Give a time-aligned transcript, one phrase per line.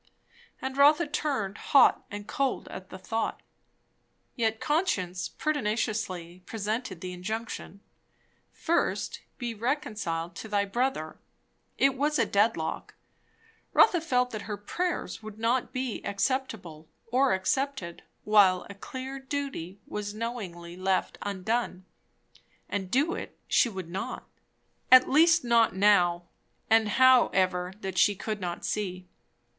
[0.63, 3.43] And Rotha turned hot and cold at the thought.
[4.35, 11.19] Yet conscience pertinaciously presented the injunction?"first be reconciled to thy brother."
[11.77, 12.95] It was a dead lock.
[13.73, 19.77] Rotha felt that her prayers would not be acceptable or accepted, while a clear duty
[19.85, 21.85] was knowingly left undone;
[22.67, 24.25] and do it she would not.
[24.91, 26.23] At least not now;
[26.71, 29.07] and how ever, that she could not see.